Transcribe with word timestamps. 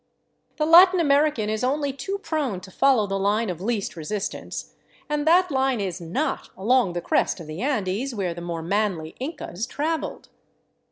The 0.57 0.65
Latin 0.65 0.99
American 0.99 1.47
is 1.47 1.63
only 1.63 1.93
too 1.93 2.17
prone 2.17 2.59
to 2.61 2.71
follow 2.71 3.05
the 3.05 3.19
line 3.19 3.51
of 3.51 3.61
least 3.61 3.95
re 3.95 4.03
sistance, 4.03 4.71
and 5.07 5.27
that 5.27 5.51
line 5.51 5.79
is 5.79 6.01
not 6.01 6.49
along 6.57 6.93
the 6.93 7.01
crest 7.01 7.39
of 7.39 7.45
the 7.45 7.61
Andes 7.61 8.15
where 8.15 8.33
the 8.33 8.41
more 8.41 8.63
manly 8.63 9.15
Incas 9.19 9.67
traveled. 9.67 10.29